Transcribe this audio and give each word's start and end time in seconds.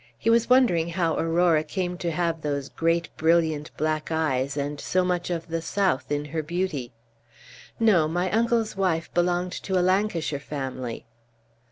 He 0.17 0.31
was 0.31 0.49
wondering 0.49 0.89
how 0.89 1.15
Aurora 1.15 1.63
came 1.63 1.95
to 1.99 2.09
have 2.09 2.41
those 2.41 2.69
great, 2.69 3.15
brilliant 3.17 3.69
black 3.77 4.11
eyes, 4.11 4.57
and 4.57 4.81
so 4.81 5.05
much 5.05 5.29
of 5.29 5.47
the 5.49 5.61
south 5.61 6.11
in 6.11 6.25
her 6.25 6.41
beauty. 6.41 6.91
"No; 7.79 8.07
my 8.07 8.31
uncle's 8.31 8.75
wife 8.75 9.13
belonged 9.13 9.51
to 9.51 9.77
a 9.79 9.83
Lancashire 9.85 10.39
family." 10.39 11.05